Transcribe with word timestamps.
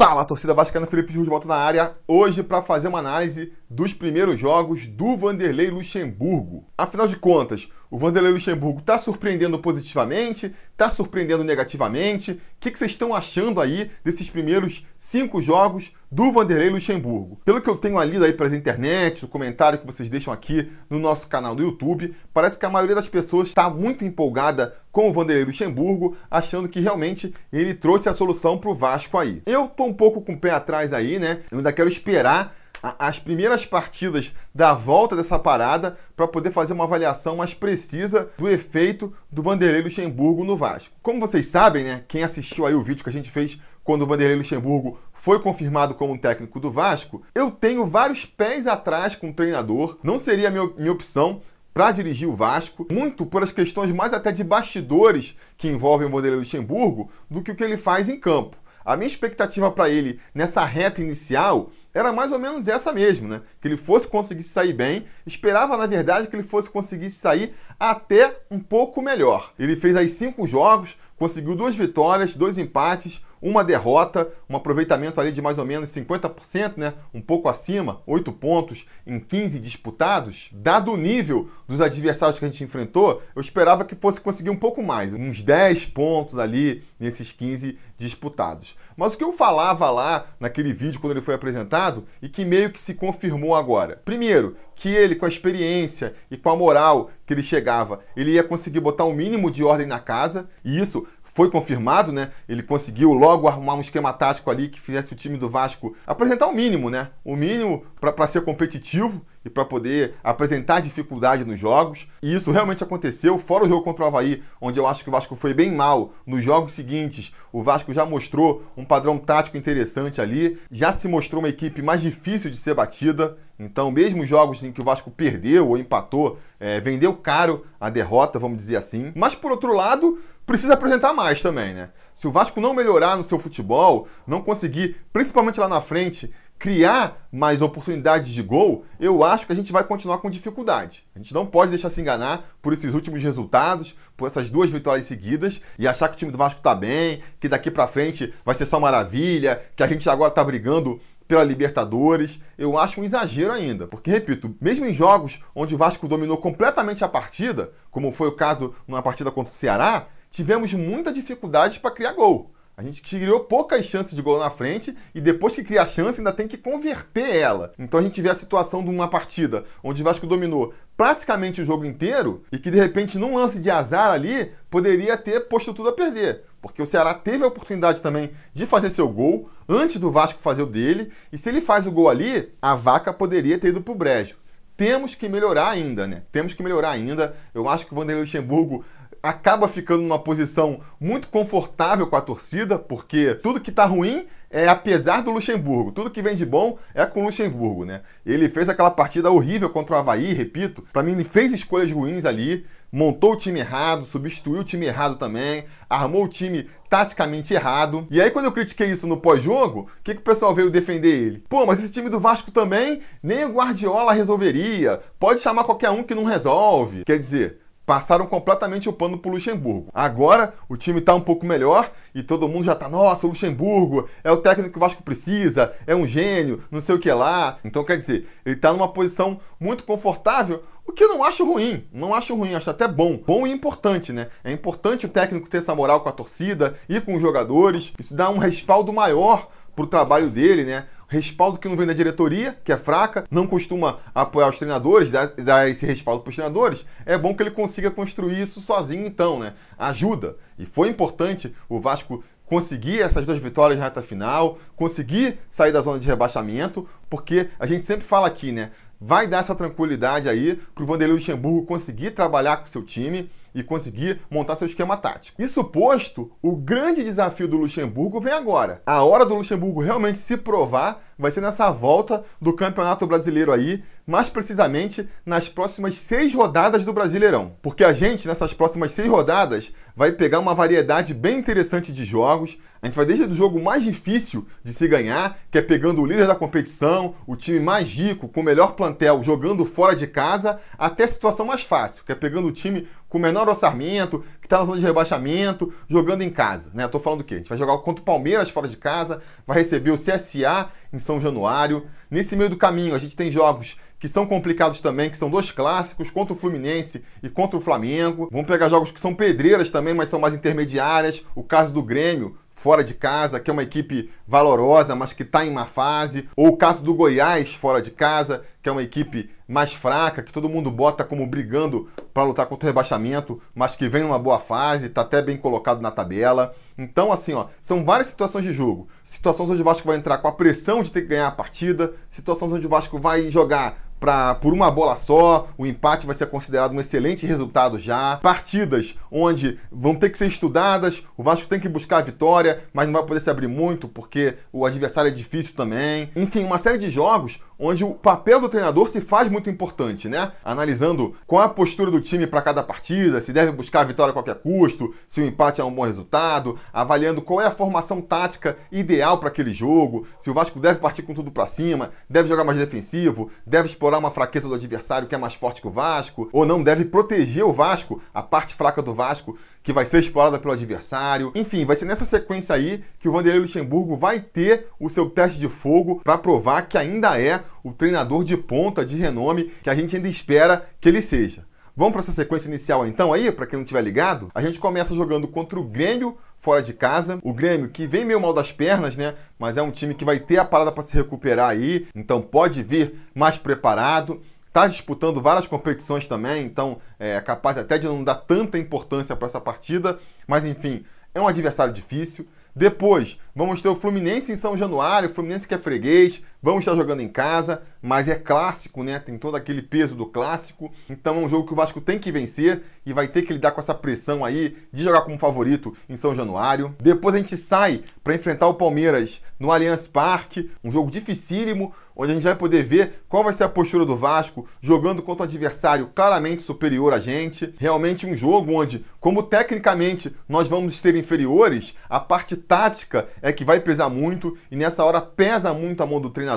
Fala, 0.00 0.24
torcida 0.24 0.54
vascaína, 0.54 0.86
Felipe 0.86 1.12
Júlio 1.12 1.26
de 1.26 1.28
volta 1.28 1.46
na 1.46 1.56
área, 1.56 1.94
hoje 2.08 2.42
para 2.42 2.62
fazer 2.62 2.88
uma 2.88 3.00
análise 3.00 3.52
dos 3.68 3.92
primeiros 3.92 4.40
jogos 4.40 4.86
do 4.86 5.14
Vanderlei 5.14 5.70
Luxemburgo. 5.70 6.64
Afinal 6.78 7.06
de 7.06 7.16
contas, 7.16 7.68
o 7.90 7.98
Vanderlei 7.98 8.30
Luxemburgo 8.32 8.78
está 8.78 8.96
surpreendendo 8.96 9.58
positivamente, 9.58 10.54
está 10.70 10.88
surpreendendo 10.88 11.42
negativamente? 11.42 12.32
O 12.32 12.40
que, 12.60 12.70
que 12.70 12.78
vocês 12.78 12.92
estão 12.92 13.12
achando 13.12 13.60
aí 13.60 13.90
desses 14.04 14.30
primeiros 14.30 14.86
cinco 14.96 15.42
jogos 15.42 15.92
do 16.10 16.30
Vanderlei 16.30 16.70
Luxemburgo? 16.70 17.40
Pelo 17.44 17.60
que 17.60 17.68
eu 17.68 17.76
tenho 17.76 18.00
lido 18.04 18.24
aí 18.24 18.32
pelas 18.32 18.52
internet, 18.52 19.24
o 19.24 19.28
comentário 19.28 19.78
que 19.78 19.86
vocês 19.86 20.08
deixam 20.08 20.32
aqui 20.32 20.70
no 20.88 21.00
nosso 21.00 21.26
canal 21.26 21.56
do 21.56 21.64
YouTube, 21.64 22.14
parece 22.32 22.56
que 22.56 22.64
a 22.64 22.70
maioria 22.70 22.94
das 22.94 23.08
pessoas 23.08 23.48
está 23.48 23.68
muito 23.68 24.04
empolgada 24.04 24.76
com 24.92 25.08
o 25.08 25.12
Vanderlei 25.12 25.44
Luxemburgo, 25.44 26.16
achando 26.30 26.68
que 26.68 26.80
realmente 26.80 27.34
ele 27.52 27.74
trouxe 27.74 28.08
a 28.08 28.14
solução 28.14 28.56
para 28.56 28.70
o 28.70 28.74
Vasco 28.74 29.18
aí. 29.18 29.42
Eu 29.46 29.66
tô 29.66 29.84
um 29.84 29.94
pouco 29.94 30.20
com 30.20 30.34
o 30.34 30.38
pé 30.38 30.50
atrás 30.50 30.92
aí, 30.92 31.18
né? 31.18 31.40
Eu 31.50 31.58
ainda 31.58 31.72
quero 31.72 31.88
esperar 31.88 32.59
as 32.82 33.18
primeiras 33.18 33.66
partidas 33.66 34.34
da 34.54 34.74
volta 34.74 35.14
dessa 35.14 35.38
parada 35.38 35.98
para 36.16 36.28
poder 36.28 36.50
fazer 36.50 36.72
uma 36.72 36.84
avaliação 36.84 37.36
mais 37.36 37.54
precisa 37.54 38.30
do 38.38 38.48
efeito 38.48 39.12
do 39.30 39.42
Vanderlei 39.42 39.82
Luxemburgo 39.82 40.44
no 40.44 40.56
Vasco. 40.56 40.94
Como 41.02 41.20
vocês 41.20 41.46
sabem, 41.46 41.84
né, 41.84 42.04
quem 42.08 42.22
assistiu 42.22 42.66
aí 42.66 42.74
o 42.74 42.82
vídeo 42.82 43.02
que 43.02 43.10
a 43.10 43.12
gente 43.12 43.30
fez 43.30 43.58
quando 43.84 44.02
o 44.02 44.06
Vanderlei 44.06 44.36
Luxemburgo 44.36 44.98
foi 45.12 45.40
confirmado 45.40 45.94
como 45.94 46.18
técnico 46.18 46.60
do 46.60 46.70
Vasco, 46.70 47.22
eu 47.34 47.50
tenho 47.50 47.86
vários 47.86 48.24
pés 48.24 48.66
atrás 48.66 49.16
com 49.16 49.30
o 49.30 49.34
treinador, 49.34 49.98
não 50.02 50.18
seria 50.18 50.50
minha, 50.50 50.66
minha 50.76 50.92
opção 50.92 51.40
para 51.72 51.92
dirigir 51.92 52.28
o 52.28 52.34
Vasco, 52.34 52.86
muito 52.90 53.24
por 53.24 53.42
as 53.42 53.52
questões 53.52 53.92
mais 53.92 54.12
até 54.12 54.32
de 54.32 54.44
bastidores 54.44 55.36
que 55.56 55.68
envolvem 55.68 56.08
o 56.08 56.10
Vanderlei 56.10 56.40
Luxemburgo 56.40 57.10
do 57.30 57.42
que 57.42 57.52
o 57.52 57.54
que 57.54 57.64
ele 57.64 57.76
faz 57.76 58.08
em 58.08 58.18
campo. 58.18 58.56
A 58.84 58.96
minha 58.96 59.06
expectativa 59.06 59.70
para 59.70 59.88
ele 59.88 60.20
nessa 60.34 60.64
reta 60.64 61.02
inicial 61.02 61.70
era 61.92 62.12
mais 62.12 62.32
ou 62.32 62.38
menos 62.38 62.68
essa 62.68 62.92
mesmo, 62.92 63.28
né? 63.28 63.42
Que 63.60 63.68
ele 63.68 63.76
fosse 63.76 64.06
conseguir 64.06 64.42
sair 64.42 64.72
bem. 64.72 65.06
Esperava, 65.26 65.76
na 65.76 65.86
verdade, 65.86 66.28
que 66.28 66.36
ele 66.36 66.42
fosse 66.42 66.70
conseguir 66.70 67.10
sair 67.10 67.54
até 67.78 68.36
um 68.50 68.60
pouco 68.60 69.02
melhor. 69.02 69.52
Ele 69.58 69.76
fez 69.76 69.96
aí 69.96 70.08
cinco 70.08 70.46
jogos, 70.46 70.96
conseguiu 71.16 71.54
duas 71.54 71.74
vitórias, 71.74 72.34
dois 72.34 72.58
empates, 72.58 73.22
uma 73.42 73.64
derrota, 73.64 74.30
um 74.48 74.56
aproveitamento 74.56 75.20
ali 75.20 75.32
de 75.32 75.40
mais 75.40 75.58
ou 75.58 75.64
menos 75.64 75.88
50%, 75.90 76.76
né? 76.76 76.94
Um 77.12 77.20
pouco 77.20 77.48
acima, 77.48 78.02
8 78.06 78.30
pontos 78.32 78.86
em 79.06 79.18
15 79.18 79.58
disputados. 79.58 80.50
Dado 80.52 80.92
o 80.92 80.96
nível 80.96 81.50
dos 81.66 81.80
adversários 81.80 82.38
que 82.38 82.44
a 82.44 82.48
gente 82.48 82.64
enfrentou, 82.64 83.22
eu 83.34 83.40
esperava 83.40 83.84
que 83.84 83.94
fosse 83.94 84.20
conseguir 84.20 84.50
um 84.50 84.56
pouco 84.56 84.82
mais, 84.82 85.14
uns 85.14 85.42
10 85.42 85.86
pontos 85.86 86.38
ali 86.38 86.84
nesses 86.98 87.32
15 87.32 87.78
disputados. 87.96 88.76
Mas 89.00 89.14
o 89.14 89.16
que 89.16 89.24
eu 89.24 89.32
falava 89.32 89.88
lá 89.88 90.26
naquele 90.38 90.74
vídeo 90.74 91.00
quando 91.00 91.12
ele 91.12 91.22
foi 91.22 91.32
apresentado 91.32 92.06
e 92.20 92.28
que 92.28 92.44
meio 92.44 92.70
que 92.70 92.78
se 92.78 92.92
confirmou 92.92 93.54
agora. 93.54 93.98
Primeiro, 94.04 94.58
que 94.76 94.90
ele 94.90 95.14
com 95.14 95.24
a 95.24 95.28
experiência 95.28 96.12
e 96.30 96.36
com 96.36 96.50
a 96.50 96.56
moral 96.56 97.10
que 97.24 97.32
ele 97.32 97.42
chegava, 97.42 98.00
ele 98.14 98.32
ia 98.32 98.44
conseguir 98.44 98.80
botar 98.80 99.04
o 99.04 99.12
um 99.12 99.14
mínimo 99.14 99.50
de 99.50 99.64
ordem 99.64 99.86
na 99.86 100.00
casa, 100.00 100.50
e 100.62 100.78
isso 100.78 101.06
foi 101.32 101.50
confirmado, 101.50 102.12
né? 102.12 102.30
Ele 102.48 102.62
conseguiu 102.62 103.12
logo 103.12 103.46
arrumar 103.46 103.74
um 103.74 103.80
esquema 103.80 104.12
tático 104.12 104.50
ali 104.50 104.68
que 104.68 104.80
fizesse 104.80 105.12
o 105.12 105.16
time 105.16 105.36
do 105.36 105.48
Vasco 105.48 105.94
apresentar 106.06 106.46
o 106.46 106.54
mínimo, 106.54 106.90
né? 106.90 107.10
O 107.24 107.36
mínimo 107.36 107.84
para 108.00 108.26
ser 108.26 108.42
competitivo 108.42 109.24
e 109.44 109.48
para 109.48 109.64
poder 109.64 110.14
apresentar 110.22 110.80
dificuldade 110.80 111.44
nos 111.44 111.58
jogos. 111.58 112.06
E 112.22 112.34
isso 112.34 112.50
realmente 112.50 112.84
aconteceu, 112.84 113.38
fora 113.38 113.64
o 113.64 113.68
jogo 113.68 113.82
contra 113.82 114.04
o 114.04 114.08
Havaí, 114.08 114.42
onde 114.60 114.78
eu 114.78 114.86
acho 114.86 115.02
que 115.02 115.08
o 115.08 115.12
Vasco 115.12 115.34
foi 115.34 115.54
bem 115.54 115.70
mal. 115.70 116.12
Nos 116.26 116.42
jogos 116.42 116.72
seguintes, 116.72 117.32
o 117.52 117.62
Vasco 117.62 117.92
já 117.92 118.04
mostrou 118.04 118.64
um 118.76 118.84
padrão 118.84 119.18
tático 119.18 119.56
interessante 119.56 120.20
ali, 120.20 120.58
já 120.70 120.92
se 120.92 121.08
mostrou 121.08 121.40
uma 121.40 121.48
equipe 121.48 121.80
mais 121.80 122.02
difícil 122.02 122.50
de 122.50 122.56
ser 122.56 122.74
batida. 122.74 123.36
Então, 123.58 123.90
mesmo 123.90 124.26
jogos 124.26 124.62
em 124.62 124.72
que 124.72 124.80
o 124.80 124.84
Vasco 124.84 125.10
perdeu 125.10 125.68
ou 125.68 125.76
empatou, 125.76 126.38
é, 126.58 126.80
vendeu 126.80 127.14
caro 127.14 127.66
a 127.78 127.90
derrota, 127.90 128.38
vamos 128.38 128.56
dizer 128.56 128.76
assim. 128.76 129.12
Mas, 129.14 129.34
por 129.34 129.50
outro 129.50 129.74
lado, 129.74 130.18
precisa 130.50 130.74
apresentar 130.74 131.12
mais 131.12 131.40
também, 131.40 131.72
né? 131.72 131.90
Se 132.12 132.26
o 132.26 132.32
Vasco 132.32 132.60
não 132.60 132.74
melhorar 132.74 133.16
no 133.16 133.22
seu 133.22 133.38
futebol, 133.38 134.08
não 134.26 134.42
conseguir, 134.42 134.96
principalmente 135.12 135.60
lá 135.60 135.68
na 135.68 135.80
frente, 135.80 136.34
criar 136.58 137.28
mais 137.30 137.62
oportunidades 137.62 138.28
de 138.30 138.42
gol, 138.42 138.84
eu 138.98 139.22
acho 139.22 139.46
que 139.46 139.52
a 139.52 139.54
gente 139.54 139.70
vai 139.70 139.84
continuar 139.84 140.18
com 140.18 140.28
dificuldade. 140.28 141.06
A 141.14 141.20
gente 141.20 141.32
não 141.32 141.46
pode 141.46 141.70
deixar 141.70 141.88
se 141.88 142.00
enganar 142.00 142.56
por 142.60 142.72
esses 142.72 142.92
últimos 142.92 143.22
resultados, 143.22 143.96
por 144.16 144.26
essas 144.26 144.50
duas 144.50 144.70
vitórias 144.70 145.06
seguidas 145.06 145.62
e 145.78 145.86
achar 145.86 146.08
que 146.08 146.14
o 146.14 146.18
time 146.18 146.32
do 146.32 146.36
Vasco 146.36 146.60
tá 146.60 146.74
bem, 146.74 147.22
que 147.38 147.48
daqui 147.48 147.70
para 147.70 147.86
frente 147.86 148.34
vai 148.44 148.56
ser 148.56 148.66
só 148.66 148.80
maravilha, 148.80 149.62
que 149.76 149.84
a 149.84 149.86
gente 149.86 150.10
agora 150.10 150.32
tá 150.32 150.42
brigando 150.42 151.00
pela 151.28 151.44
Libertadores, 151.44 152.40
eu 152.58 152.76
acho 152.76 153.00
um 153.00 153.04
exagero 153.04 153.52
ainda. 153.52 153.86
Porque, 153.86 154.10
repito, 154.10 154.52
mesmo 154.60 154.84
em 154.84 154.92
jogos 154.92 155.38
onde 155.54 155.76
o 155.76 155.78
Vasco 155.78 156.08
dominou 156.08 156.38
completamente 156.38 157.04
a 157.04 157.08
partida, 157.08 157.70
como 157.88 158.10
foi 158.10 158.26
o 158.26 158.34
caso 158.34 158.74
numa 158.88 159.00
partida 159.00 159.30
contra 159.30 159.52
o 159.52 159.54
Ceará, 159.54 160.08
tivemos 160.30 160.72
muita 160.72 161.12
dificuldade 161.12 161.80
para 161.80 161.90
criar 161.90 162.12
gol. 162.12 162.52
A 162.80 162.82
gente 162.82 163.02
criou 163.02 163.40
poucas 163.40 163.84
chances 163.84 164.14
de 164.14 164.22
gol 164.22 164.38
na 164.38 164.48
frente 164.48 164.96
e 165.14 165.20
depois 165.20 165.54
que 165.54 165.62
cria 165.62 165.82
a 165.82 165.86
chance 165.86 166.18
ainda 166.18 166.32
tem 166.32 166.48
que 166.48 166.56
converter 166.56 167.36
ela. 167.36 167.74
Então 167.78 168.00
a 168.00 168.02
gente 168.02 168.22
vê 168.22 168.30
a 168.30 168.34
situação 168.34 168.82
de 168.82 168.88
uma 168.88 169.06
partida 169.06 169.66
onde 169.84 170.00
o 170.00 170.04
Vasco 170.04 170.26
dominou 170.26 170.72
praticamente 170.96 171.60
o 171.60 171.64
jogo 171.66 171.84
inteiro 171.84 172.42
e 172.50 172.58
que 172.58 172.70
de 172.70 172.78
repente 172.78 173.18
num 173.18 173.36
lance 173.36 173.60
de 173.60 173.70
azar 173.70 174.12
ali 174.12 174.50
poderia 174.70 175.18
ter 175.18 175.40
posto 175.40 175.74
tudo 175.74 175.90
a 175.90 175.92
perder. 175.92 176.44
Porque 176.62 176.80
o 176.80 176.86
Ceará 176.86 177.12
teve 177.12 177.44
a 177.44 177.48
oportunidade 177.48 178.00
também 178.00 178.30
de 178.54 178.64
fazer 178.64 178.88
seu 178.88 179.10
gol 179.10 179.50
antes 179.68 179.98
do 179.98 180.10
Vasco 180.10 180.40
fazer 180.40 180.62
o 180.62 180.66
dele 180.66 181.12
e 181.30 181.36
se 181.36 181.50
ele 181.50 181.60
faz 181.60 181.86
o 181.86 181.92
gol 181.92 182.08
ali, 182.08 182.50
a 182.62 182.74
vaca 182.74 183.12
poderia 183.12 183.58
ter 183.58 183.68
ido 183.68 183.82
pro 183.82 183.94
brejo. 183.94 184.36
Temos 184.74 185.14
que 185.14 185.28
melhorar 185.28 185.68
ainda, 185.68 186.06
né? 186.06 186.22
Temos 186.32 186.54
que 186.54 186.62
melhorar 186.62 186.92
ainda. 186.92 187.36
Eu 187.52 187.68
acho 187.68 187.84
que 187.84 187.92
o 187.92 187.94
Vanderlei 187.94 188.24
Luxemburgo 188.24 188.82
acaba 189.22 189.68
ficando 189.68 190.02
numa 190.02 190.18
posição 190.18 190.80
muito 190.98 191.28
confortável 191.28 192.06
com 192.06 192.16
a 192.16 192.20
torcida, 192.20 192.78
porque 192.78 193.34
tudo 193.34 193.60
que 193.60 193.72
tá 193.72 193.84
ruim 193.84 194.26
é 194.50 194.66
apesar 194.66 195.22
do 195.22 195.30
Luxemburgo. 195.30 195.92
Tudo 195.92 196.10
que 196.10 196.20
vem 196.20 196.34
de 196.34 196.44
bom 196.44 196.76
é 196.92 197.06
com 197.06 197.20
o 197.20 197.24
Luxemburgo, 197.24 197.84
né? 197.84 198.02
Ele 198.26 198.48
fez 198.48 198.68
aquela 198.68 198.90
partida 198.90 199.30
horrível 199.30 199.70
contra 199.70 199.94
o 199.94 199.98
Havaí, 199.98 200.32
repito. 200.32 200.84
Para 200.92 201.04
mim, 201.04 201.12
ele 201.12 201.24
fez 201.24 201.52
escolhas 201.52 201.92
ruins 201.92 202.24
ali, 202.24 202.66
montou 202.90 203.34
o 203.34 203.36
time 203.36 203.60
errado, 203.60 204.04
substituiu 204.04 204.62
o 204.62 204.64
time 204.64 204.86
errado 204.86 205.16
também, 205.16 205.66
armou 205.88 206.24
o 206.24 206.28
time 206.28 206.68
taticamente 206.88 207.54
errado. 207.54 208.08
E 208.10 208.20
aí, 208.20 208.30
quando 208.30 208.46
eu 208.46 208.52
critiquei 208.52 208.90
isso 208.90 209.06
no 209.06 209.18
pós-jogo, 209.18 209.82
o 209.82 210.02
que, 210.02 210.14
que 210.14 210.20
o 210.20 210.24
pessoal 210.24 210.52
veio 210.52 210.70
defender 210.70 211.14
ele? 211.14 211.44
Pô, 211.48 211.64
mas 211.64 211.78
esse 211.78 211.92
time 211.92 212.08
do 212.10 212.18
Vasco 212.18 212.50
também, 212.50 213.02
nem 213.22 213.44
o 213.44 213.52
Guardiola 213.52 214.12
resolveria. 214.12 215.00
Pode 215.18 215.38
chamar 215.38 215.62
qualquer 215.62 215.90
um 215.90 216.02
que 216.02 216.14
não 216.14 216.24
resolve. 216.24 217.04
Quer 217.04 217.18
dizer, 217.18 217.60
passaram 217.90 218.24
completamente 218.24 218.88
o 218.88 218.92
pano 218.92 219.18
pro 219.18 219.32
Luxemburgo. 219.32 219.88
Agora 219.92 220.54
o 220.68 220.76
time 220.76 221.00
tá 221.00 221.12
um 221.12 221.20
pouco 221.20 221.44
melhor 221.44 221.90
e 222.14 222.22
todo 222.22 222.48
mundo 222.48 222.62
já 222.62 222.76
tá, 222.76 222.88
nossa, 222.88 223.26
o 223.26 223.30
Luxemburgo 223.30 224.08
é 224.22 224.30
o 224.30 224.36
técnico 224.36 224.70
que 224.70 224.76
o 224.76 224.80
Vasco 224.80 225.02
precisa, 225.02 225.72
é 225.88 225.96
um 225.96 226.06
gênio, 226.06 226.62
não 226.70 226.80
sei 226.80 226.94
o 226.94 227.00
que 227.00 227.10
lá. 227.10 227.58
Então 227.64 227.82
quer 227.82 227.96
dizer, 227.96 228.28
ele 228.46 228.54
tá 228.54 228.72
numa 228.72 228.86
posição 228.92 229.40
muito 229.58 229.82
confortável, 229.82 230.62
o 230.90 230.92
que 230.92 231.04
eu 231.04 231.08
não 231.08 231.24
acho 231.24 231.44
ruim, 231.44 231.84
não 231.92 232.14
acho 232.14 232.34
ruim, 232.34 232.54
acho 232.54 232.68
até 232.68 232.86
bom. 232.86 233.16
Bom 233.24 233.46
e 233.46 233.50
importante, 233.50 234.12
né? 234.12 234.28
É 234.44 234.52
importante 234.52 235.06
o 235.06 235.08
técnico 235.08 235.48
ter 235.48 235.58
essa 235.58 235.74
moral 235.74 236.00
com 236.00 236.08
a 236.08 236.12
torcida 236.12 236.74
e 236.88 237.00
com 237.00 237.14
os 237.14 237.22
jogadores. 237.22 237.92
Isso 237.98 238.14
dá 238.14 238.28
um 238.28 238.38
respaldo 238.38 238.92
maior 238.92 239.48
pro 239.74 239.86
trabalho 239.86 240.28
dele, 240.28 240.64
né? 240.64 240.86
respaldo 241.10 241.58
que 241.58 241.68
não 241.68 241.76
vem 241.76 241.88
da 241.88 241.92
diretoria, 241.92 242.56
que 242.64 242.72
é 242.72 242.78
fraca, 242.78 243.24
não 243.28 243.44
costuma 243.44 243.98
apoiar 244.14 244.48
os 244.48 244.58
treinadores, 244.58 245.10
dar, 245.10 245.26
dar 245.26 245.68
esse 245.68 245.84
respaldo 245.84 246.22
para 246.22 246.30
os 246.30 246.36
treinadores, 246.36 246.86
é 247.04 247.18
bom 247.18 247.34
que 247.34 247.42
ele 247.42 247.50
consiga 247.50 247.90
construir 247.90 248.40
isso 248.40 248.60
sozinho, 248.60 249.04
então, 249.04 249.40
né? 249.40 249.54
Ajuda. 249.76 250.36
E 250.56 250.64
foi 250.64 250.88
importante 250.88 251.52
o 251.68 251.80
Vasco 251.80 252.22
conseguir 252.46 253.00
essas 253.00 253.26
duas 253.26 253.38
vitórias 253.38 253.78
na 253.78 253.86
reta 253.86 254.02
final, 254.02 254.58
conseguir 254.76 255.38
sair 255.48 255.72
da 255.72 255.80
zona 255.80 255.98
de 255.98 256.06
rebaixamento, 256.06 256.88
porque 257.10 257.48
a 257.58 257.66
gente 257.66 257.84
sempre 257.84 258.06
fala 258.06 258.28
aqui, 258.28 258.52
né? 258.52 258.70
Vai 259.00 259.26
dar 259.26 259.38
essa 259.38 259.54
tranquilidade 259.54 260.28
aí 260.28 260.54
para 260.74 260.84
o 260.84 260.86
Vanderlei 260.86 261.16
Luxemburgo 261.16 261.66
conseguir 261.66 262.12
trabalhar 262.12 262.58
com 262.58 262.66
seu 262.66 262.82
time 262.82 263.30
e 263.54 263.62
conseguir 263.62 264.20
montar 264.30 264.54
seu 264.54 264.66
esquema 264.66 264.96
tático. 264.96 265.42
Isso 265.42 265.64
posto, 265.64 266.30
o 266.40 266.54
grande 266.54 267.02
desafio 267.02 267.48
do 267.48 267.56
Luxemburgo 267.56 268.20
vem 268.20 268.32
agora. 268.32 268.82
A 268.86 269.02
hora 269.02 269.26
do 269.26 269.34
Luxemburgo 269.34 269.80
realmente 269.80 270.18
se 270.18 270.36
provar 270.36 271.09
vai 271.20 271.30
ser 271.30 271.40
nessa 271.40 271.70
volta 271.70 272.24
do 272.40 272.52
Campeonato 272.52 273.06
Brasileiro 273.06 273.52
aí, 273.52 273.84
mais 274.06 274.28
precisamente 274.28 275.08
nas 275.24 275.48
próximas 275.48 275.94
seis 275.96 276.34
rodadas 276.34 276.84
do 276.84 276.92
Brasileirão. 276.92 277.52
Porque 277.62 277.84
a 277.84 277.92
gente, 277.92 278.26
nessas 278.26 278.52
próximas 278.52 278.92
seis 278.92 279.08
rodadas, 279.08 279.72
vai 279.94 280.12
pegar 280.12 280.38
uma 280.38 280.54
variedade 280.54 281.12
bem 281.12 281.38
interessante 281.38 281.92
de 281.92 282.04
jogos. 282.04 282.58
A 282.82 282.86
gente 282.86 282.96
vai 282.96 283.04
desde 283.04 283.26
o 283.26 283.32
jogo 283.32 283.62
mais 283.62 283.84
difícil 283.84 284.46
de 284.64 284.72
se 284.72 284.88
ganhar, 284.88 285.38
que 285.50 285.58
é 285.58 285.62
pegando 285.62 286.00
o 286.00 286.06
líder 286.06 286.26
da 286.26 286.34
competição, 286.34 287.14
o 287.26 287.36
time 287.36 287.60
mais 287.60 287.88
rico, 287.88 288.26
com 288.26 288.40
o 288.40 288.44
melhor 288.44 288.72
plantel, 288.72 289.22
jogando 289.22 289.66
fora 289.66 289.94
de 289.94 290.06
casa, 290.06 290.58
até 290.78 291.04
a 291.04 291.08
situação 291.08 291.44
mais 291.44 291.62
fácil, 291.62 292.02
que 292.04 292.12
é 292.12 292.14
pegando 292.14 292.48
o 292.48 292.52
time 292.52 292.88
com 293.10 293.18
menor 293.18 293.48
orçamento, 293.48 294.24
que 294.40 294.46
está 294.46 294.60
na 294.60 294.64
zona 294.64 294.78
de 294.78 294.86
rebaixamento, 294.86 295.72
jogando 295.88 296.22
em 296.22 296.30
casa. 296.30 296.70
Né? 296.72 296.86
Estou 296.86 297.00
falando 297.00 297.20
o 297.20 297.24
quê? 297.24 297.34
A 297.34 297.36
gente 297.38 297.48
vai 297.48 297.58
jogar 297.58 297.76
contra 297.78 298.00
o 298.00 298.04
Palmeiras 298.04 298.48
fora 298.50 298.68
de 298.68 298.76
casa, 298.76 299.20
vai 299.46 299.58
receber 299.58 299.90
o 299.90 299.98
CSA 299.98 300.70
em 300.92 300.98
São 300.98 301.20
Januário. 301.20 301.86
Nesse 302.10 302.36
meio 302.36 302.50
do 302.50 302.56
caminho, 302.56 302.94
a 302.94 302.98
gente 302.98 303.16
tem 303.16 303.30
jogos 303.30 303.76
que 304.00 304.08
são 304.08 304.26
complicados 304.26 304.80
também, 304.80 305.10
que 305.10 305.16
são 305.16 305.28
dois 305.28 305.50
clássicos, 305.52 306.10
contra 306.10 306.32
o 306.32 306.36
Fluminense 306.36 307.04
e 307.22 307.28
contra 307.28 307.58
o 307.58 307.60
Flamengo. 307.60 308.28
Vamos 308.32 308.46
pegar 308.46 308.70
jogos 308.70 308.90
que 308.90 308.98
são 308.98 309.14
pedreiras 309.14 309.70
também, 309.70 309.92
mas 309.92 310.08
são 310.08 310.18
mais 310.18 310.34
intermediárias. 310.34 311.24
O 311.34 311.44
caso 311.44 311.70
do 311.70 311.82
Grêmio, 311.82 312.38
fora 312.50 312.82
de 312.82 312.94
casa, 312.94 313.38
que 313.38 313.50
é 313.50 313.52
uma 313.52 313.62
equipe 313.62 314.10
valorosa, 314.26 314.96
mas 314.96 315.12
que 315.12 315.22
está 315.22 315.44
em 315.44 315.50
má 315.50 315.66
fase. 315.66 316.28
Ou 316.34 316.48
o 316.48 316.56
caso 316.56 316.82
do 316.82 316.94
Goiás, 316.94 317.54
fora 317.54 317.82
de 317.82 317.90
casa, 317.90 318.42
que 318.62 318.68
é 318.70 318.72
uma 318.72 318.82
equipe 318.82 319.30
mais 319.46 319.74
fraca, 319.74 320.22
que 320.22 320.32
todo 320.32 320.48
mundo 320.48 320.70
bota 320.70 321.04
como 321.04 321.26
brigando 321.26 321.88
para 322.14 322.22
lutar 322.22 322.46
contra 322.46 322.66
o 322.66 322.70
rebaixamento, 322.70 323.40
mas 323.54 323.76
que 323.76 323.88
vem 323.88 324.02
numa 324.02 324.18
boa 324.18 324.38
fase, 324.38 324.86
está 324.86 325.02
até 325.02 325.20
bem 325.20 325.36
colocado 325.36 325.80
na 325.80 325.90
tabela. 325.90 326.54
Então, 326.80 327.12
assim, 327.12 327.34
ó, 327.34 327.48
são 327.60 327.84
várias 327.84 328.06
situações 328.06 328.42
de 328.42 328.52
jogo. 328.52 328.88
Situações 329.04 329.50
onde 329.50 329.60
o 329.60 329.64
Vasco 329.64 329.86
vai 329.86 329.98
entrar 329.98 330.16
com 330.16 330.28
a 330.28 330.32
pressão 330.32 330.82
de 330.82 330.90
ter 330.90 331.02
que 331.02 331.08
ganhar 331.08 331.26
a 331.26 331.30
partida, 331.30 331.92
situações 332.08 332.52
onde 332.52 332.66
o 332.66 332.70
Vasco 332.70 332.98
vai 332.98 333.28
jogar 333.28 333.89
pra, 334.00 334.34
por 334.34 334.52
uma 334.52 334.70
bola 334.70 334.96
só, 334.96 335.48
o 335.56 335.66
empate 335.66 336.06
vai 336.06 336.14
ser 336.14 336.26
considerado 336.26 336.72
um 336.72 336.80
excelente 336.80 337.26
resultado 337.26 337.78
já. 337.78 338.16
Partidas 338.16 338.98
onde 339.12 339.60
vão 339.70 339.94
ter 339.94 340.08
que 340.10 340.18
ser 340.18 340.26
estudadas, 340.26 341.04
o 341.16 341.22
Vasco 341.22 341.48
tem 341.48 341.60
que 341.60 341.68
buscar 341.68 341.98
a 341.98 342.02
vitória, 342.02 342.64
mas 342.72 342.86
não 342.86 342.94
vai 342.94 343.04
poder 343.04 343.20
se 343.20 343.30
abrir 343.30 343.46
muito 343.46 343.86
porque 343.86 344.36
o 344.52 344.64
adversário 344.64 345.08
é 345.08 345.12
difícil 345.12 345.54
também. 345.54 346.10
Enfim, 346.16 346.42
uma 346.44 346.58
série 346.58 346.78
de 346.78 346.88
jogos 346.88 347.38
onde 347.60 347.84
o 347.84 347.92
papel 347.92 348.40
do 348.40 348.48
treinador 348.48 348.88
se 348.88 349.02
faz 349.02 349.28
muito 349.28 349.50
importante, 349.50 350.08
né? 350.08 350.32
Analisando 350.42 351.14
qual 351.26 351.42
a 351.42 351.48
postura 351.48 351.90
do 351.90 352.00
time 352.00 352.26
para 352.26 352.40
cada 352.40 352.62
partida, 352.62 353.20
se 353.20 353.34
deve 353.34 353.52
buscar 353.52 353.80
a 353.82 353.84
vitória 353.84 354.10
a 354.10 354.14
qualquer 354.14 354.36
custo, 354.36 354.94
se 355.06 355.20
o 355.20 355.26
empate 355.26 355.60
é 355.60 355.64
um 355.64 355.70
bom 355.70 355.84
resultado, 355.84 356.58
avaliando 356.72 357.20
qual 357.20 357.40
é 357.40 357.46
a 357.46 357.50
formação 357.50 358.00
tática 358.00 358.56
ideal 358.72 359.18
para 359.18 359.28
aquele 359.28 359.52
jogo, 359.52 360.06
se 360.18 360.30
o 360.30 360.34
Vasco 360.34 360.58
deve 360.58 360.78
partir 360.78 361.02
com 361.02 361.12
tudo 361.12 361.30
para 361.30 361.46
cima, 361.46 361.90
deve 362.08 362.28
jogar 362.30 362.44
mais 362.44 362.58
defensivo, 362.58 363.30
deve 363.46 363.68
explorar 363.68 363.89
uma 363.98 364.10
fraqueza 364.10 364.48
do 364.48 364.54
adversário 364.54 365.08
que 365.08 365.14
é 365.14 365.18
mais 365.18 365.34
forte 365.34 365.60
que 365.60 365.66
o 365.66 365.70
Vasco, 365.70 366.28
ou 366.32 366.46
não 366.46 366.62
deve 366.62 366.84
proteger 366.84 367.44
o 367.44 367.52
Vasco, 367.52 368.00
a 368.12 368.22
parte 368.22 368.54
fraca 368.54 368.82
do 368.82 368.94
Vasco, 368.94 369.38
que 369.62 369.72
vai 369.72 369.84
ser 369.86 370.00
explorada 370.00 370.38
pelo 370.38 370.54
adversário. 370.54 371.32
Enfim, 371.34 371.64
vai 371.64 371.76
ser 371.76 371.84
nessa 371.84 372.04
sequência 372.04 372.54
aí 372.54 372.82
que 372.98 373.08
o 373.08 373.12
Vanderlei 373.12 373.40
Luxemburgo 373.40 373.96
vai 373.96 374.20
ter 374.20 374.68
o 374.78 374.88
seu 374.88 375.08
teste 375.08 375.38
de 375.38 375.48
fogo 375.48 376.00
para 376.02 376.18
provar 376.18 376.62
que 376.62 376.78
ainda 376.78 377.20
é 377.20 377.42
o 377.62 377.72
treinador 377.72 378.24
de 378.24 378.36
ponta 378.36 378.84
de 378.84 378.96
renome 378.96 379.52
que 379.62 379.70
a 379.70 379.74
gente 379.74 379.96
ainda 379.96 380.08
espera 380.08 380.66
que 380.80 380.88
ele 380.88 381.02
seja. 381.02 381.49
Vamos 381.76 381.92
para 381.92 382.00
essa 382.00 382.12
sequência 382.12 382.48
inicial 382.48 382.86
então 382.86 383.12
aí, 383.12 383.30
para 383.30 383.46
quem 383.46 383.56
não 383.56 383.64
estiver 383.64 383.82
ligado? 383.82 384.30
A 384.34 384.42
gente 384.42 384.58
começa 384.58 384.94
jogando 384.94 385.28
contra 385.28 385.58
o 385.58 385.64
Grêmio 385.64 386.18
fora 386.38 386.62
de 386.62 386.72
casa. 386.72 387.18
O 387.22 387.32
Grêmio 387.32 387.68
que 387.68 387.86
vem 387.86 388.04
meio 388.04 388.20
mal 388.20 388.32
das 388.32 388.50
pernas, 388.50 388.96
né? 388.96 389.14
Mas 389.38 389.56
é 389.56 389.62
um 389.62 389.70
time 389.70 389.94
que 389.94 390.04
vai 390.04 390.18
ter 390.18 390.38
a 390.38 390.44
parada 390.44 390.72
para 390.72 390.82
se 390.82 390.94
recuperar 390.94 391.48
aí, 391.48 391.86
então 391.94 392.20
pode 392.20 392.62
vir 392.62 392.94
mais 393.14 393.38
preparado. 393.38 394.20
Está 394.46 394.66
disputando 394.66 395.22
várias 395.22 395.46
competições 395.46 396.08
também, 396.08 396.44
então 396.44 396.78
é 396.98 397.20
capaz 397.20 397.56
até 397.56 397.78
de 397.78 397.86
não 397.86 398.02
dar 398.02 398.16
tanta 398.16 398.58
importância 398.58 399.14
para 399.14 399.28
essa 399.28 399.40
partida, 399.40 399.98
mas 400.26 400.44
enfim, 400.44 400.84
é 401.14 401.20
um 401.20 401.28
adversário 401.28 401.72
difícil. 401.72 402.26
Depois, 402.54 403.16
vamos 403.34 403.62
ter 403.62 403.68
o 403.68 403.76
Fluminense 403.76 404.32
em 404.32 404.36
São 404.36 404.56
Januário, 404.56 405.08
o 405.08 405.12
Fluminense 405.12 405.46
que 405.46 405.54
é 405.54 405.58
freguês, 405.58 406.22
vamos 406.42 406.60
estar 406.60 406.74
jogando 406.74 407.00
em 407.00 407.08
casa, 407.08 407.62
mas 407.82 408.08
é 408.08 408.14
clássico, 408.14 408.82
né? 408.82 408.98
Tem 408.98 409.16
todo 409.18 409.36
aquele 409.36 409.62
peso 409.62 409.94
do 409.94 410.06
clássico. 410.06 410.70
Então 410.88 411.16
é 411.16 411.24
um 411.24 411.28
jogo 411.28 411.46
que 411.46 411.52
o 411.52 411.56
Vasco 411.56 411.80
tem 411.80 411.98
que 411.98 412.12
vencer 412.12 412.62
e 412.84 412.92
vai 412.92 413.08
ter 413.08 413.22
que 413.22 413.32
lidar 413.32 413.52
com 413.52 413.60
essa 413.60 413.74
pressão 413.74 414.24
aí 414.24 414.56
de 414.72 414.82
jogar 414.82 415.02
como 415.02 415.18
favorito 415.18 415.76
em 415.88 415.96
São 415.96 416.14
Januário. 416.14 416.74
Depois 416.80 417.14
a 417.14 417.18
gente 417.18 417.36
sai 417.36 417.82
para 418.02 418.14
enfrentar 418.14 418.48
o 418.48 418.54
Palmeiras 418.54 419.22
no 419.38 419.50
Allianz 419.50 419.86
Parque, 419.86 420.50
um 420.62 420.70
jogo 420.70 420.90
dificílimo, 420.90 421.72
onde 421.96 422.12
a 422.12 422.14
gente 422.14 422.24
vai 422.24 422.34
poder 422.34 422.62
ver 422.62 423.02
qual 423.08 423.22
vai 423.22 423.32
ser 423.32 423.44
a 423.44 423.48
postura 423.48 423.84
do 423.84 423.96
Vasco 423.96 424.46
jogando 424.60 425.02
contra 425.02 425.22
um 425.22 425.28
adversário 425.28 425.90
claramente 425.94 426.42
superior 426.42 426.94
a 426.94 426.98
gente. 426.98 427.54
Realmente 427.58 428.06
um 428.06 428.16
jogo 428.16 428.54
onde, 428.54 428.84
como 428.98 429.22
tecnicamente 429.22 430.14
nós 430.28 430.48
vamos 430.48 430.76
ser 430.76 430.94
inferiores, 430.94 431.74
a 431.88 432.00
parte 432.00 432.36
tática 432.36 433.08
é 433.20 433.32
que 433.32 433.44
vai 433.44 433.60
pesar 433.60 433.90
muito 433.90 434.36
e 434.50 434.56
nessa 434.56 434.82
hora 434.84 435.00
pesa 435.00 435.52
muito 435.52 435.82
a 435.82 435.86
mão 435.86 436.00
do 436.00 436.08
treinador. 436.08 436.29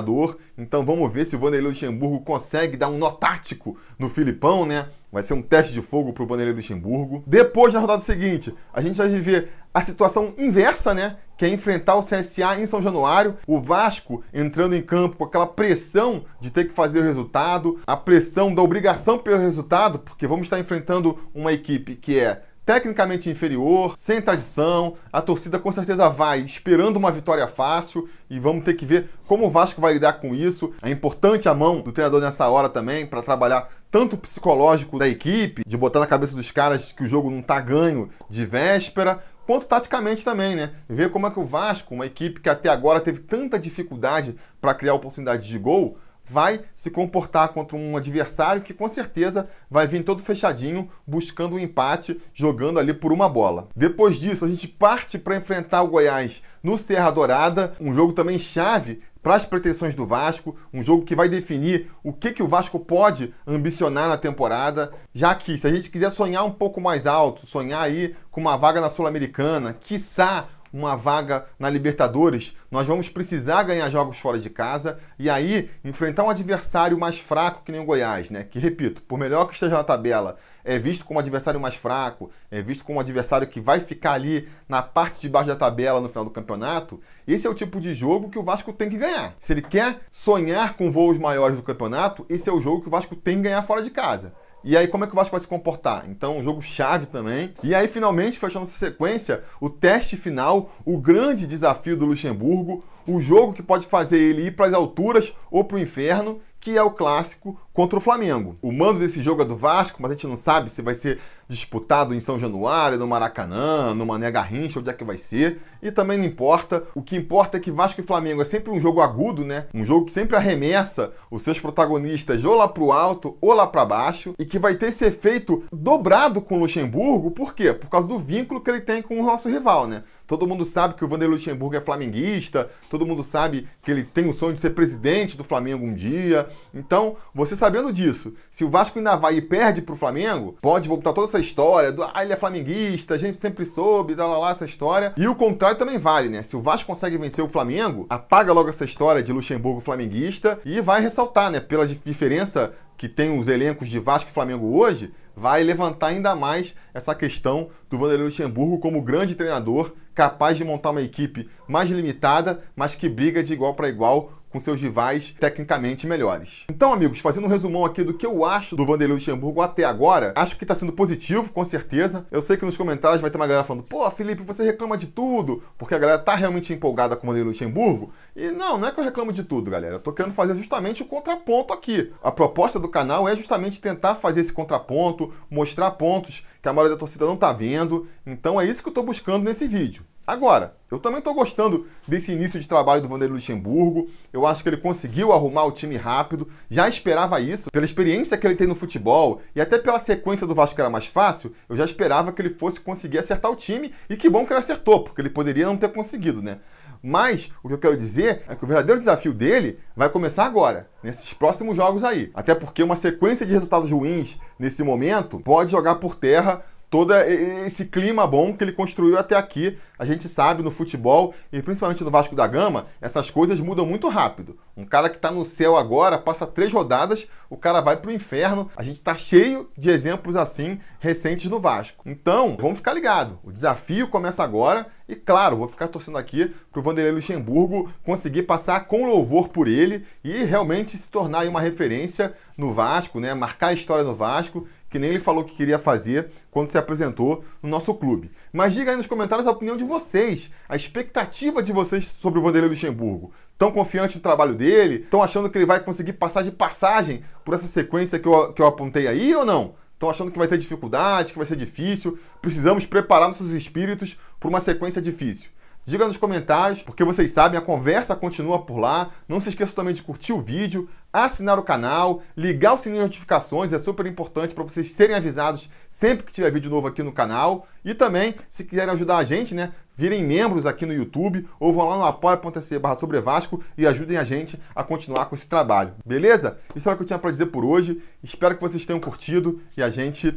Então 0.56 0.84
vamos 0.84 1.12
ver 1.12 1.24
se 1.24 1.36
o 1.36 1.38
Vanderlei 1.38 1.68
Luxemburgo 1.68 2.20
consegue 2.20 2.76
dar 2.76 2.88
um 2.88 2.98
nó 2.98 3.10
tático 3.10 3.76
no 3.98 4.08
Filipão, 4.08 4.64
né? 4.66 4.88
Vai 5.12 5.22
ser 5.22 5.34
um 5.34 5.42
teste 5.42 5.72
de 5.72 5.80
fogo 5.80 6.12
para 6.12 6.24
o 6.24 6.26
Vanderlei 6.26 6.54
Luxemburgo. 6.54 7.22
Depois, 7.26 7.72
na 7.72 7.80
rodada 7.80 8.02
seguinte, 8.02 8.54
a 8.72 8.80
gente 8.80 8.96
vai 8.96 9.08
viver 9.08 9.50
a 9.72 9.80
situação 9.80 10.34
inversa, 10.38 10.94
né? 10.94 11.16
Que 11.36 11.44
é 11.44 11.48
enfrentar 11.48 11.96
o 11.96 12.02
CSA 12.02 12.60
em 12.60 12.66
São 12.66 12.80
Januário. 12.80 13.36
O 13.46 13.60
Vasco 13.60 14.22
entrando 14.32 14.74
em 14.74 14.82
campo 14.82 15.16
com 15.16 15.24
aquela 15.24 15.46
pressão 15.46 16.24
de 16.40 16.50
ter 16.50 16.64
que 16.64 16.72
fazer 16.72 17.00
o 17.00 17.02
resultado, 17.02 17.80
a 17.86 17.96
pressão 17.96 18.54
da 18.54 18.62
obrigação 18.62 19.18
pelo 19.18 19.40
resultado, 19.40 19.98
porque 19.98 20.26
vamos 20.26 20.46
estar 20.46 20.58
enfrentando 20.58 21.18
uma 21.34 21.52
equipe 21.52 21.96
que 21.96 22.18
é 22.18 22.42
tecnicamente 22.64 23.30
inferior, 23.30 23.94
sem 23.96 24.20
tradição. 24.20 24.96
A 25.12 25.20
torcida 25.20 25.58
com 25.58 25.70
certeza 25.70 26.08
vai 26.08 26.40
esperando 26.40 26.96
uma 26.96 27.12
vitória 27.12 27.46
fácil 27.46 28.08
e 28.28 28.38
vamos 28.38 28.64
ter 28.64 28.74
que 28.74 28.86
ver 28.86 29.10
como 29.26 29.46
o 29.46 29.50
Vasco 29.50 29.80
vai 29.80 29.94
lidar 29.94 30.14
com 30.14 30.34
isso. 30.34 30.72
É 30.82 30.90
importante 30.90 31.48
a 31.48 31.54
mão 31.54 31.80
do 31.80 31.92
treinador 31.92 32.20
nessa 32.20 32.48
hora 32.48 32.68
também 32.68 33.06
para 33.06 33.22
trabalhar 33.22 33.68
tanto 33.90 34.16
o 34.16 34.18
psicológico 34.18 34.98
da 34.98 35.06
equipe, 35.06 35.62
de 35.64 35.76
botar 35.76 36.00
na 36.00 36.06
cabeça 36.06 36.34
dos 36.34 36.50
caras 36.50 36.90
que 36.90 37.04
o 37.04 37.06
jogo 37.06 37.30
não 37.30 37.40
tá 37.40 37.60
ganho 37.60 38.10
de 38.28 38.44
véspera, 38.44 39.22
quanto 39.46 39.68
taticamente 39.68 40.24
também, 40.24 40.56
né? 40.56 40.72
Ver 40.88 41.10
como 41.10 41.26
é 41.26 41.30
que 41.30 41.38
o 41.38 41.44
Vasco, 41.44 41.94
uma 41.94 42.06
equipe 42.06 42.40
que 42.40 42.48
até 42.48 42.68
agora 42.68 43.00
teve 43.00 43.20
tanta 43.20 43.58
dificuldade 43.58 44.34
para 44.60 44.74
criar 44.74 44.94
oportunidades 44.94 45.46
de 45.46 45.58
gol, 45.58 45.96
vai 46.24 46.60
se 46.74 46.90
comportar 46.90 47.50
contra 47.50 47.76
um 47.76 47.96
adversário 47.96 48.62
que 48.62 48.74
com 48.74 48.88
certeza 48.88 49.48
vai 49.70 49.86
vir 49.86 50.04
todo 50.04 50.22
fechadinho, 50.22 50.90
buscando 51.06 51.56
um 51.56 51.58
empate, 51.58 52.20
jogando 52.32 52.78
ali 52.78 52.94
por 52.94 53.12
uma 53.12 53.28
bola. 53.28 53.68
Depois 53.76 54.16
disso, 54.16 54.44
a 54.44 54.48
gente 54.48 54.66
parte 54.66 55.18
para 55.18 55.36
enfrentar 55.36 55.82
o 55.82 55.88
Goiás 55.88 56.42
no 56.62 56.78
Serra 56.78 57.10
Dourada, 57.10 57.74
um 57.80 57.92
jogo 57.92 58.12
também 58.12 58.38
chave 58.38 59.02
para 59.22 59.36
as 59.36 59.46
pretensões 59.46 59.94
do 59.94 60.04
Vasco, 60.04 60.54
um 60.70 60.82
jogo 60.82 61.04
que 61.04 61.16
vai 61.16 61.30
definir 61.30 61.90
o 62.02 62.12
que, 62.12 62.30
que 62.30 62.42
o 62.42 62.48
Vasco 62.48 62.78
pode 62.78 63.34
ambicionar 63.46 64.06
na 64.06 64.18
temporada, 64.18 64.92
já 65.14 65.34
que 65.34 65.56
se 65.56 65.66
a 65.66 65.72
gente 65.72 65.90
quiser 65.90 66.10
sonhar 66.10 66.44
um 66.44 66.50
pouco 66.50 66.78
mais 66.78 67.06
alto, 67.06 67.46
sonhar 67.46 67.82
aí 67.82 68.14
com 68.30 68.42
uma 68.42 68.56
vaga 68.56 68.82
na 68.82 68.90
Sul-Americana, 68.90 69.72
quiçá 69.72 70.46
uma 70.74 70.96
vaga 70.96 71.46
na 71.56 71.70
Libertadores, 71.70 72.56
nós 72.68 72.84
vamos 72.84 73.08
precisar 73.08 73.62
ganhar 73.62 73.88
jogos 73.88 74.18
fora 74.18 74.40
de 74.40 74.50
casa 74.50 74.98
e 75.16 75.30
aí 75.30 75.70
enfrentar 75.84 76.24
um 76.24 76.30
adversário 76.30 76.98
mais 76.98 77.16
fraco 77.16 77.62
que 77.64 77.70
nem 77.70 77.80
o 77.80 77.84
Goiás, 77.84 78.28
né? 78.28 78.42
Que, 78.42 78.58
repito, 78.58 79.00
por 79.02 79.16
melhor 79.16 79.46
que 79.46 79.54
esteja 79.54 79.76
na 79.76 79.84
tabela, 79.84 80.36
é 80.64 80.76
visto 80.76 81.04
como 81.04 81.18
um 81.18 81.20
adversário 81.20 81.60
mais 81.60 81.76
fraco, 81.76 82.28
é 82.50 82.60
visto 82.60 82.84
como 82.84 82.98
um 82.98 83.00
adversário 83.00 83.46
que 83.46 83.60
vai 83.60 83.78
ficar 83.78 84.14
ali 84.14 84.48
na 84.68 84.82
parte 84.82 85.20
de 85.20 85.28
baixo 85.28 85.46
da 85.46 85.54
tabela 85.54 86.00
no 86.00 86.08
final 86.08 86.24
do 86.24 86.30
campeonato. 86.30 87.00
Esse 87.24 87.46
é 87.46 87.50
o 87.50 87.54
tipo 87.54 87.80
de 87.80 87.94
jogo 87.94 88.28
que 88.28 88.38
o 88.38 88.42
Vasco 88.42 88.72
tem 88.72 88.90
que 88.90 88.98
ganhar. 88.98 89.34
Se 89.38 89.52
ele 89.52 89.62
quer 89.62 90.00
sonhar 90.10 90.74
com 90.74 90.90
voos 90.90 91.20
maiores 91.20 91.56
do 91.56 91.62
campeonato, 91.62 92.26
esse 92.28 92.48
é 92.48 92.52
o 92.52 92.60
jogo 92.60 92.82
que 92.82 92.88
o 92.88 92.90
Vasco 92.90 93.14
tem 93.14 93.36
que 93.36 93.42
ganhar 93.42 93.62
fora 93.62 93.80
de 93.80 93.90
casa. 93.90 94.32
E 94.64 94.78
aí, 94.78 94.88
como 94.88 95.04
é 95.04 95.06
que 95.06 95.12
o 95.12 95.16
Vasco 95.16 95.32
vai 95.32 95.40
se 95.40 95.46
comportar? 95.46 96.06
Então, 96.08 96.38
um 96.38 96.42
jogo 96.42 96.62
chave 96.62 97.04
também. 97.04 97.52
E 97.62 97.74
aí, 97.74 97.86
finalmente, 97.86 98.38
fechando 98.38 98.64
essa 98.64 98.78
sequência, 98.78 99.44
o 99.60 99.68
teste 99.68 100.16
final, 100.16 100.70
o 100.86 100.96
grande 100.96 101.46
desafio 101.46 101.94
do 101.94 102.06
Luxemburgo, 102.06 102.82
o 103.06 103.20
jogo 103.20 103.52
que 103.52 103.62
pode 103.62 103.86
fazer 103.86 104.18
ele 104.18 104.46
ir 104.46 104.56
para 104.56 104.66
as 104.66 104.72
alturas 104.72 105.34
ou 105.50 105.64
para 105.64 105.76
o 105.76 105.80
inferno, 105.80 106.40
que 106.58 106.78
é 106.78 106.82
o 106.82 106.90
clássico 106.90 107.60
contra 107.74 107.98
o 107.98 108.00
Flamengo. 108.00 108.56
O 108.62 108.72
mando 108.72 109.00
desse 109.00 109.20
jogo 109.20 109.42
é 109.42 109.44
do 109.44 109.56
Vasco, 109.56 110.00
mas 110.00 110.12
a 110.12 110.14
gente 110.14 110.28
não 110.28 110.36
sabe 110.36 110.70
se 110.70 110.80
vai 110.80 110.94
ser 110.94 111.18
disputado 111.48 112.14
em 112.14 112.20
São 112.20 112.38
Januário, 112.38 112.96
no 112.96 113.06
Maracanã, 113.06 113.92
no 113.92 114.06
Mané 114.06 114.30
Garrincha, 114.30 114.78
onde 114.78 114.88
é 114.88 114.92
que 114.92 115.04
vai 115.04 115.18
ser. 115.18 115.60
E 115.82 115.90
também 115.90 116.16
não 116.16 116.24
importa. 116.24 116.84
O 116.94 117.02
que 117.02 117.16
importa 117.16 117.56
é 117.56 117.60
que 117.60 117.70
Vasco 117.70 118.00
e 118.00 118.04
Flamengo 118.04 118.40
é 118.40 118.44
sempre 118.44 118.70
um 118.70 118.80
jogo 118.80 119.00
agudo, 119.00 119.44
né? 119.44 119.66
Um 119.74 119.84
jogo 119.84 120.06
que 120.06 120.12
sempre 120.12 120.36
arremessa 120.36 121.12
os 121.30 121.42
seus 121.42 121.60
protagonistas 121.60 122.44
ou 122.44 122.54
lá 122.54 122.68
pro 122.68 122.92
alto 122.92 123.36
ou 123.40 123.52
lá 123.52 123.66
para 123.66 123.84
baixo 123.84 124.34
e 124.38 124.44
que 124.44 124.58
vai 124.58 124.76
ter 124.76 124.86
esse 124.86 125.04
efeito 125.04 125.64
dobrado 125.72 126.40
com 126.40 126.56
o 126.56 126.60
Luxemburgo. 126.60 127.32
Por 127.32 127.54
quê? 127.54 127.74
Por 127.74 127.90
causa 127.90 128.06
do 128.06 128.18
vínculo 128.18 128.60
que 128.60 128.70
ele 128.70 128.80
tem 128.80 129.02
com 129.02 129.20
o 129.20 129.26
nosso 129.26 129.48
rival, 129.48 129.86
né? 129.86 130.04
Todo 130.26 130.46
mundo 130.46 130.64
sabe 130.64 130.94
que 130.94 131.04
o 131.04 131.08
Vanderlei 131.08 131.36
Luxemburgo 131.36 131.76
é 131.76 131.82
flamenguista, 131.82 132.70
todo 132.88 133.06
mundo 133.06 133.22
sabe 133.22 133.68
que 133.82 133.90
ele 133.90 134.04
tem 134.04 134.26
o 134.26 134.32
sonho 134.32 134.54
de 134.54 134.60
ser 134.60 134.70
presidente 134.70 135.36
do 135.36 135.44
Flamengo 135.44 135.84
um 135.84 135.92
dia. 135.92 136.48
Então, 136.72 137.16
você 137.34 137.54
sabendo 137.64 137.90
disso, 137.90 138.34
se 138.50 138.62
o 138.62 138.68
Vasco 138.68 138.98
ainda 138.98 139.16
vai 139.16 139.36
e 139.36 139.40
perde 139.40 139.80
pro 139.80 139.96
Flamengo, 139.96 140.54
pode 140.60 140.86
voltar 140.86 141.14
toda 141.14 141.26
essa 141.26 141.38
história 141.38 141.90
do 141.90 142.02
ah, 142.02 142.12
ele 142.22 142.34
é 142.34 142.36
flamenguista, 142.36 143.14
a 143.14 143.18
gente 143.18 143.40
sempre 143.40 143.64
soube, 143.64 144.14
lá, 144.14 144.26
lá, 144.26 144.36
lá, 144.36 144.50
essa 144.50 144.66
história. 144.66 145.14
E 145.16 145.26
o 145.26 145.34
contrário 145.34 145.78
também 145.78 145.96
vale, 145.96 146.28
né? 146.28 146.42
Se 146.42 146.54
o 146.54 146.60
Vasco 146.60 146.86
consegue 146.86 147.16
vencer 147.16 147.42
o 147.42 147.48
Flamengo, 147.48 148.04
apaga 148.10 148.52
logo 148.52 148.68
essa 148.68 148.84
história 148.84 149.22
de 149.22 149.32
Luxemburgo 149.32 149.80
flamenguista 149.80 150.58
e 150.62 150.78
vai 150.82 151.00
ressaltar, 151.00 151.50
né, 151.50 151.58
pela 151.58 151.86
diferença 151.86 152.74
que 152.98 153.08
tem 153.08 153.36
os 153.36 153.48
elencos 153.48 153.88
de 153.88 153.98
Vasco 153.98 154.30
e 154.30 154.34
Flamengo 154.34 154.76
hoje, 154.76 155.12
vai 155.34 155.62
levantar 155.62 156.08
ainda 156.08 156.34
mais 156.34 156.74
essa 156.92 157.14
questão 157.14 157.70
do 157.88 157.98
Vanderlei 157.98 158.26
Luxemburgo 158.26 158.78
como 158.78 159.02
grande 159.02 159.34
treinador, 159.34 159.92
capaz 160.14 160.56
de 160.56 160.64
montar 160.64 160.90
uma 160.90 161.02
equipe 161.02 161.48
mais 161.66 161.90
limitada, 161.90 162.62
mas 162.76 162.94
que 162.94 163.08
briga 163.08 163.42
de 163.42 163.52
igual 163.52 163.74
para 163.74 163.88
igual 163.88 164.32
com 164.54 164.60
seus 164.60 164.80
rivais 164.80 165.34
tecnicamente 165.40 166.06
melhores. 166.06 166.62
Então, 166.70 166.92
amigos, 166.92 167.18
fazendo 167.18 167.48
um 167.48 167.50
resumão 167.50 167.84
aqui 167.84 168.04
do 168.04 168.14
que 168.14 168.24
eu 168.24 168.44
acho 168.44 168.76
do 168.76 168.86
Vanderlei 168.86 169.16
Luxemburgo 169.16 169.60
até 169.60 169.82
agora, 169.82 170.32
acho 170.36 170.56
que 170.56 170.62
está 170.62 170.76
sendo 170.76 170.92
positivo, 170.92 171.52
com 171.52 171.64
certeza. 171.64 172.24
Eu 172.30 172.40
sei 172.40 172.56
que 172.56 172.64
nos 172.64 172.76
comentários 172.76 173.20
vai 173.20 173.32
ter 173.32 173.36
uma 173.36 173.48
galera 173.48 173.66
falando, 173.66 173.82
pô, 173.82 174.08
Felipe, 174.12 174.44
você 174.44 174.62
reclama 174.62 174.96
de 174.96 175.08
tudo, 175.08 175.64
porque 175.76 175.92
a 175.92 175.98
galera 175.98 176.20
tá 176.20 176.36
realmente 176.36 176.72
empolgada 176.72 177.16
com 177.16 177.26
o 177.26 177.30
Vanderlei 177.30 177.48
Luxemburgo. 177.48 178.12
E 178.36 178.52
não, 178.52 178.78
não 178.78 178.86
é 178.86 178.92
que 178.92 179.00
eu 179.00 179.04
reclamo 179.04 179.32
de 179.32 179.42
tudo, 179.42 179.72
galera. 179.72 179.96
Eu 179.96 180.00
tô 180.00 180.12
querendo 180.12 180.32
fazer 180.32 180.54
justamente 180.54 181.02
o 181.02 181.06
contraponto 181.06 181.72
aqui. 181.72 182.12
A 182.22 182.30
proposta 182.30 182.78
do 182.78 182.88
canal 182.88 183.28
é 183.28 183.34
justamente 183.34 183.80
tentar 183.80 184.14
fazer 184.14 184.38
esse 184.38 184.52
contraponto, 184.52 185.32
mostrar 185.50 185.90
pontos 185.90 186.46
que 186.62 186.68
a 186.68 186.72
maioria 186.72 186.94
da 186.94 187.00
torcida 187.00 187.26
não 187.26 187.36
tá 187.36 187.52
vendo. 187.52 188.06
Então 188.24 188.60
é 188.60 188.64
isso 188.64 188.84
que 188.84 188.88
eu 188.88 188.94
tô 188.94 189.02
buscando 189.02 189.42
nesse 189.42 189.66
vídeo. 189.66 190.04
Agora, 190.26 190.74
eu 190.90 190.98
também 190.98 191.18
estou 191.18 191.34
gostando 191.34 191.86
desse 192.08 192.32
início 192.32 192.58
de 192.58 192.66
trabalho 192.66 193.02
do 193.02 193.08
Vanderlei 193.08 193.34
Luxemburgo. 193.34 194.08
Eu 194.32 194.46
acho 194.46 194.62
que 194.62 194.68
ele 194.70 194.78
conseguiu 194.78 195.32
arrumar 195.32 195.64
o 195.64 195.72
time 195.72 195.96
rápido. 195.96 196.48
Já 196.70 196.88
esperava 196.88 197.40
isso. 197.40 197.70
Pela 197.70 197.84
experiência 197.84 198.38
que 198.38 198.46
ele 198.46 198.54
tem 198.54 198.66
no 198.66 198.74
futebol 198.74 199.42
e 199.54 199.60
até 199.60 199.78
pela 199.78 199.98
sequência 199.98 200.46
do 200.46 200.54
Vasco 200.54 200.74
que 200.74 200.80
era 200.80 200.88
mais 200.88 201.06
fácil, 201.06 201.52
eu 201.68 201.76
já 201.76 201.84
esperava 201.84 202.32
que 202.32 202.40
ele 202.40 202.50
fosse 202.50 202.80
conseguir 202.80 203.18
acertar 203.18 203.50
o 203.50 203.56
time. 203.56 203.92
E 204.08 204.16
que 204.16 204.30
bom 204.30 204.46
que 204.46 204.52
ele 204.52 204.60
acertou, 204.60 205.04
porque 205.04 205.20
ele 205.20 205.28
poderia 205.28 205.66
não 205.66 205.76
ter 205.76 205.92
conseguido, 205.92 206.40
né? 206.40 206.58
Mas 207.06 207.52
o 207.62 207.68
que 207.68 207.74
eu 207.74 207.78
quero 207.78 207.98
dizer 207.98 208.44
é 208.48 208.56
que 208.56 208.64
o 208.64 208.66
verdadeiro 208.66 208.98
desafio 208.98 209.34
dele 209.34 209.78
vai 209.94 210.08
começar 210.08 210.46
agora, 210.46 210.88
nesses 211.02 211.34
próximos 211.34 211.76
jogos 211.76 212.02
aí. 212.02 212.30
Até 212.32 212.54
porque 212.54 212.82
uma 212.82 212.96
sequência 212.96 213.44
de 213.44 213.52
resultados 213.52 213.90
ruins 213.90 214.38
nesse 214.58 214.82
momento 214.82 215.38
pode 215.40 215.70
jogar 215.70 215.96
por 215.96 216.14
terra 216.14 216.64
todo 216.94 217.12
esse 217.12 217.86
clima 217.86 218.24
bom 218.24 218.56
que 218.56 218.62
ele 218.62 218.70
construiu 218.70 219.18
até 219.18 219.34
aqui. 219.34 219.76
A 219.98 220.04
gente 220.04 220.28
sabe 220.28 220.62
no 220.62 220.70
futebol 220.70 221.34
e 221.52 221.60
principalmente 221.60 222.04
no 222.04 222.10
Vasco 222.10 222.36
da 222.36 222.46
Gama, 222.46 222.86
essas 223.00 223.32
coisas 223.32 223.58
mudam 223.58 223.84
muito 223.84 224.08
rápido. 224.08 224.56
Um 224.76 224.84
cara 224.84 225.10
que 225.10 225.16
está 225.16 225.28
no 225.28 225.44
céu 225.44 225.76
agora, 225.76 226.18
passa 226.18 226.46
três 226.46 226.72
rodadas, 226.72 227.26
o 227.50 227.56
cara 227.56 227.80
vai 227.80 227.96
para 227.96 228.10
o 228.10 228.14
inferno. 228.14 228.70
A 228.76 228.84
gente 228.84 228.98
está 228.98 229.16
cheio 229.16 229.68
de 229.76 229.90
exemplos 229.90 230.36
assim 230.36 230.78
recentes 231.00 231.50
no 231.50 231.58
Vasco. 231.58 232.04
Então, 232.06 232.56
vamos 232.60 232.78
ficar 232.78 232.92
ligado. 232.92 233.40
O 233.42 233.50
desafio 233.50 234.06
começa 234.06 234.44
agora 234.44 234.86
e, 235.08 235.14
claro, 235.14 235.56
vou 235.56 235.68
ficar 235.68 235.88
torcendo 235.88 236.16
aqui 236.16 236.52
para 236.72 236.80
o 236.80 236.82
Vanderlei 236.82 237.12
Luxemburgo 237.12 237.92
conseguir 238.02 238.44
passar 238.44 238.86
com 238.86 239.06
louvor 239.06 239.48
por 239.48 239.68
ele 239.68 240.04
e 240.22 240.44
realmente 240.44 240.96
se 240.96 241.10
tornar 241.10 241.46
uma 241.46 241.60
referência 241.60 242.34
no 242.56 242.72
Vasco, 242.72 243.20
né? 243.20 243.34
Marcar 243.34 243.68
a 243.68 243.72
história 243.74 244.04
no 244.04 244.14
Vasco 244.14 244.66
que 244.94 244.98
nem 245.00 245.10
ele 245.10 245.18
falou 245.18 245.42
que 245.42 245.56
queria 245.56 245.76
fazer 245.76 246.30
quando 246.52 246.68
se 246.68 246.78
apresentou 246.78 247.44
no 247.60 247.68
nosso 247.68 247.92
clube. 247.94 248.30
Mas 248.52 248.74
diga 248.74 248.92
aí 248.92 248.96
nos 248.96 249.08
comentários 249.08 249.44
a 249.44 249.50
opinião 249.50 249.76
de 249.76 249.82
vocês, 249.82 250.52
a 250.68 250.76
expectativa 250.76 251.60
de 251.60 251.72
vocês 251.72 252.06
sobre 252.06 252.38
o 252.38 252.42
Vanderlei 252.42 252.70
Luxemburgo. 252.70 253.32
Tão 253.58 253.72
confiante 253.72 254.14
no 254.14 254.22
trabalho 254.22 254.54
dele? 254.54 255.02
Estão 255.02 255.20
achando 255.20 255.50
que 255.50 255.58
ele 255.58 255.66
vai 255.66 255.80
conseguir 255.80 256.12
passar 256.12 256.42
de 256.42 256.52
passagem 256.52 257.24
por 257.44 257.54
essa 257.54 257.66
sequência 257.66 258.20
que 258.20 258.28
eu, 258.28 258.52
que 258.52 258.62
eu 258.62 258.66
apontei 258.66 259.08
aí 259.08 259.34
ou 259.34 259.44
não? 259.44 259.74
Estão 260.04 260.10
achando 260.10 260.30
que 260.30 260.38
vai 260.38 260.46
ter 260.46 260.58
dificuldade, 260.58 261.32
que 261.32 261.38
vai 261.38 261.46
ser 261.46 261.56
difícil? 261.56 262.18
Precisamos 262.42 262.84
preparar 262.84 263.26
nossos 263.26 263.52
espíritos 263.52 264.18
para 264.38 264.50
uma 264.50 264.60
sequência 264.60 265.00
difícil. 265.00 265.48
Diga 265.86 266.06
nos 266.06 266.16
comentários, 266.16 266.82
porque 266.82 267.04
vocês 267.04 267.30
sabem, 267.30 267.58
a 267.58 267.62
conversa 267.62 268.16
continua 268.16 268.58
por 268.62 268.78
lá. 268.78 269.10
Não 269.28 269.38
se 269.38 269.50
esqueça 269.50 269.74
também 269.74 269.92
de 269.92 270.02
curtir 270.02 270.32
o 270.32 270.40
vídeo, 270.40 270.88
assinar 271.12 271.58
o 271.58 271.62
canal, 271.62 272.22
ligar 272.34 272.72
o 272.72 272.78
sininho 272.78 273.02
de 273.02 273.08
notificações, 273.08 273.70
é 273.70 273.78
super 273.78 274.06
importante 274.06 274.54
para 274.54 274.64
vocês 274.64 274.90
serem 274.92 275.14
avisados 275.14 275.68
sempre 275.86 276.24
que 276.24 276.32
tiver 276.32 276.50
vídeo 276.50 276.70
novo 276.70 276.88
aqui 276.88 277.02
no 277.02 277.12
canal. 277.12 277.68
E 277.84 277.92
também, 277.92 278.34
se 278.48 278.64
quiserem 278.64 278.94
ajudar 278.94 279.18
a 279.18 279.24
gente, 279.24 279.54
né, 279.54 279.74
virem 279.94 280.24
membros 280.24 280.64
aqui 280.64 280.86
no 280.86 280.92
YouTube 280.94 281.46
ou 281.60 281.70
vão 281.70 281.86
lá 281.90 281.98
no 281.98 282.04
apoia.se 282.04 282.78
barra 282.78 282.96
sobre 282.96 283.20
Vasco 283.20 283.62
e 283.76 283.86
ajudem 283.86 284.16
a 284.16 284.24
gente 284.24 284.58
a 284.74 284.82
continuar 284.82 285.26
com 285.26 285.34
esse 285.34 285.46
trabalho, 285.46 285.92
beleza? 286.04 286.58
Isso 286.74 286.88
era 286.88 286.94
o 286.94 286.96
que 286.96 287.02
eu 287.02 287.06
tinha 287.06 287.18
para 287.18 287.30
dizer 287.30 287.46
por 287.46 287.62
hoje. 287.62 288.02
Espero 288.22 288.54
que 288.54 288.62
vocês 288.62 288.86
tenham 288.86 289.00
curtido 289.00 289.60
e 289.76 289.82
a 289.82 289.90
gente 289.90 290.34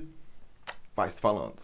vai 0.93 1.09
se 1.09 1.21
falando. 1.21 1.55